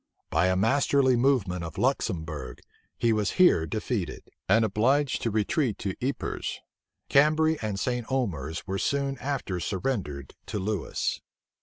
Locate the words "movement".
1.15-1.63